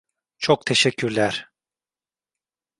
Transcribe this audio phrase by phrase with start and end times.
[0.37, 1.51] Çok teşekkürler!